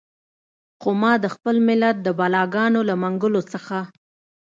خو 0.81 0.89
ما 1.01 1.13
د 1.23 1.25
خپل 1.35 1.55
ملت 1.67 1.97
د 2.01 2.07
بلاګانو 2.19 2.79
له 2.89 2.95
منګولو 3.01 3.41
څخه. 3.53 3.77